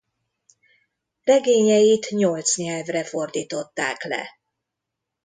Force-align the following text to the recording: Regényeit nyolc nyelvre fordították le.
Regényeit 1.23 2.09
nyolc 2.09 2.55
nyelvre 2.57 3.03
fordították 3.03 4.03
le. 4.03 4.29